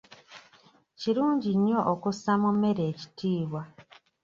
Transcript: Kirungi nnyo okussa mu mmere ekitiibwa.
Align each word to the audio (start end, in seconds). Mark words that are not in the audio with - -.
Kirungi 0.99 1.51
nnyo 1.57 1.79
okussa 1.91 2.33
mu 2.41 2.49
mmere 2.55 2.81
ekitiibwa. 2.91 3.61